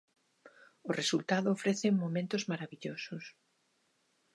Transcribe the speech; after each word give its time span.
O 0.89 0.91
resultado 0.99 1.53
ofrece 1.57 1.87
momentos 2.01 2.43
marabillosos. 2.51 3.23